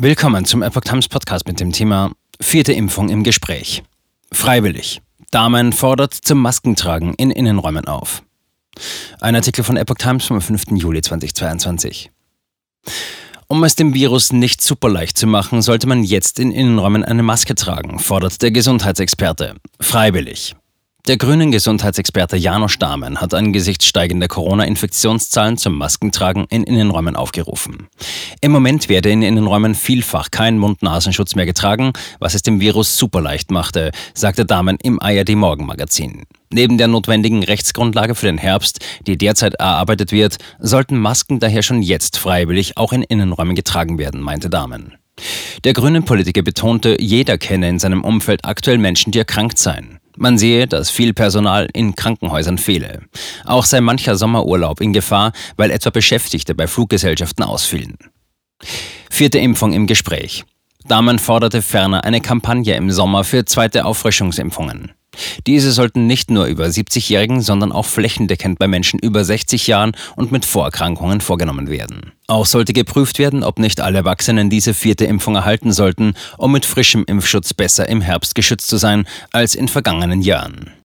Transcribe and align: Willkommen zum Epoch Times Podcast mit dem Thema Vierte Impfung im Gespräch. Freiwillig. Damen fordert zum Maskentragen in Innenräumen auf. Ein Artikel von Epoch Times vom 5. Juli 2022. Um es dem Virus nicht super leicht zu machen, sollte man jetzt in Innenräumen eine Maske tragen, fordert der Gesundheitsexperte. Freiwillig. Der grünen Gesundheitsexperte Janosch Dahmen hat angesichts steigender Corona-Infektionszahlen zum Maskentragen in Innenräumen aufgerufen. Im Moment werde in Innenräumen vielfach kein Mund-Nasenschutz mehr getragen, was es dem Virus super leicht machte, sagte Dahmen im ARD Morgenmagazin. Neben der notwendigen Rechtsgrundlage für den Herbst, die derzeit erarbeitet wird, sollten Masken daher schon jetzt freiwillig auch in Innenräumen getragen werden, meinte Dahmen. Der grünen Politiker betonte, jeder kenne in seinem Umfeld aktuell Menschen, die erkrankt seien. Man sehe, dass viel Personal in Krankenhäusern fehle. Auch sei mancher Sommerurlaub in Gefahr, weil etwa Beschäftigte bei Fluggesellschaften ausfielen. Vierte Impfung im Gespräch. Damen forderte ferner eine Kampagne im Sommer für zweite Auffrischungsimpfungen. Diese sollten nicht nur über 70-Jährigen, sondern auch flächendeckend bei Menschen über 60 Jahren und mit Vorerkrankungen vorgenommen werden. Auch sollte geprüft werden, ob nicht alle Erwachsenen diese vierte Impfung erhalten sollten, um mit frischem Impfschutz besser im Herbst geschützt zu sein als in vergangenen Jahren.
Willkommen 0.00 0.44
zum 0.44 0.62
Epoch 0.62 0.82
Times 0.82 1.08
Podcast 1.08 1.48
mit 1.48 1.58
dem 1.58 1.72
Thema 1.72 2.12
Vierte 2.40 2.72
Impfung 2.72 3.08
im 3.08 3.24
Gespräch. 3.24 3.82
Freiwillig. 4.30 5.02
Damen 5.32 5.72
fordert 5.72 6.14
zum 6.14 6.40
Maskentragen 6.40 7.14
in 7.14 7.32
Innenräumen 7.32 7.88
auf. 7.88 8.22
Ein 9.20 9.34
Artikel 9.34 9.64
von 9.64 9.76
Epoch 9.76 9.96
Times 9.96 10.26
vom 10.26 10.40
5. 10.40 10.66
Juli 10.76 11.02
2022. 11.02 12.12
Um 13.48 13.64
es 13.64 13.74
dem 13.74 13.92
Virus 13.92 14.32
nicht 14.32 14.62
super 14.62 14.88
leicht 14.88 15.18
zu 15.18 15.26
machen, 15.26 15.62
sollte 15.62 15.88
man 15.88 16.04
jetzt 16.04 16.38
in 16.38 16.52
Innenräumen 16.52 17.04
eine 17.04 17.24
Maske 17.24 17.56
tragen, 17.56 17.98
fordert 17.98 18.40
der 18.40 18.52
Gesundheitsexperte. 18.52 19.56
Freiwillig. 19.80 20.54
Der 21.08 21.16
grünen 21.16 21.50
Gesundheitsexperte 21.50 22.36
Janosch 22.36 22.78
Dahmen 22.78 23.18
hat 23.18 23.32
angesichts 23.32 23.86
steigender 23.86 24.28
Corona-Infektionszahlen 24.28 25.56
zum 25.56 25.74
Maskentragen 25.74 26.44
in 26.50 26.64
Innenräumen 26.64 27.16
aufgerufen. 27.16 27.88
Im 28.40 28.52
Moment 28.52 28.88
werde 28.88 29.10
in 29.10 29.22
Innenräumen 29.22 29.74
vielfach 29.74 30.30
kein 30.30 30.58
Mund-Nasenschutz 30.58 31.34
mehr 31.34 31.46
getragen, 31.46 31.92
was 32.20 32.34
es 32.34 32.42
dem 32.42 32.60
Virus 32.60 32.96
super 32.96 33.20
leicht 33.20 33.50
machte, 33.50 33.90
sagte 34.14 34.44
Dahmen 34.44 34.78
im 34.80 35.02
ARD 35.02 35.30
Morgenmagazin. 35.30 36.22
Neben 36.50 36.78
der 36.78 36.86
notwendigen 36.86 37.42
Rechtsgrundlage 37.42 38.14
für 38.14 38.26
den 38.26 38.38
Herbst, 38.38 38.78
die 39.06 39.18
derzeit 39.18 39.54
erarbeitet 39.54 40.12
wird, 40.12 40.36
sollten 40.60 40.98
Masken 40.98 41.40
daher 41.40 41.62
schon 41.62 41.82
jetzt 41.82 42.16
freiwillig 42.16 42.76
auch 42.76 42.92
in 42.92 43.02
Innenräumen 43.02 43.56
getragen 43.56 43.98
werden, 43.98 44.20
meinte 44.20 44.48
Dahmen. 44.48 44.94
Der 45.64 45.72
grünen 45.72 46.04
Politiker 46.04 46.42
betonte, 46.42 46.96
jeder 47.00 47.38
kenne 47.38 47.68
in 47.68 47.80
seinem 47.80 48.04
Umfeld 48.04 48.44
aktuell 48.44 48.78
Menschen, 48.78 49.10
die 49.10 49.18
erkrankt 49.18 49.58
seien. 49.58 49.98
Man 50.16 50.38
sehe, 50.38 50.68
dass 50.68 50.90
viel 50.90 51.12
Personal 51.12 51.68
in 51.72 51.96
Krankenhäusern 51.96 52.58
fehle. 52.58 53.02
Auch 53.44 53.64
sei 53.64 53.80
mancher 53.80 54.16
Sommerurlaub 54.16 54.80
in 54.80 54.92
Gefahr, 54.92 55.32
weil 55.56 55.72
etwa 55.72 55.90
Beschäftigte 55.90 56.54
bei 56.54 56.68
Fluggesellschaften 56.68 57.44
ausfielen. 57.44 57.96
Vierte 59.18 59.40
Impfung 59.40 59.72
im 59.72 59.88
Gespräch. 59.88 60.44
Damen 60.86 61.18
forderte 61.18 61.60
ferner 61.60 62.04
eine 62.04 62.20
Kampagne 62.20 62.76
im 62.76 62.92
Sommer 62.92 63.24
für 63.24 63.44
zweite 63.44 63.84
Auffrischungsimpfungen. 63.84 64.92
Diese 65.44 65.72
sollten 65.72 66.06
nicht 66.06 66.30
nur 66.30 66.44
über 66.44 66.66
70-Jährigen, 66.66 67.40
sondern 67.40 67.72
auch 67.72 67.84
flächendeckend 67.84 68.60
bei 68.60 68.68
Menschen 68.68 69.00
über 69.00 69.24
60 69.24 69.66
Jahren 69.66 69.96
und 70.14 70.30
mit 70.30 70.44
Vorerkrankungen 70.44 71.20
vorgenommen 71.20 71.68
werden. 71.68 72.12
Auch 72.28 72.46
sollte 72.46 72.72
geprüft 72.72 73.18
werden, 73.18 73.42
ob 73.42 73.58
nicht 73.58 73.80
alle 73.80 73.98
Erwachsenen 73.98 74.50
diese 74.50 74.72
vierte 74.72 75.06
Impfung 75.06 75.34
erhalten 75.34 75.72
sollten, 75.72 76.14
um 76.36 76.52
mit 76.52 76.64
frischem 76.64 77.02
Impfschutz 77.04 77.54
besser 77.54 77.88
im 77.88 78.00
Herbst 78.00 78.36
geschützt 78.36 78.68
zu 78.68 78.76
sein 78.76 79.08
als 79.32 79.56
in 79.56 79.66
vergangenen 79.66 80.22
Jahren. 80.22 80.70